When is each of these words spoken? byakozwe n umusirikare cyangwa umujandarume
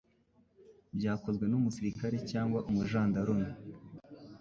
byakozwe 0.97 1.45
n 1.47 1.53
umusirikare 1.59 2.17
cyangwa 2.31 2.59
umujandarume 2.69 3.49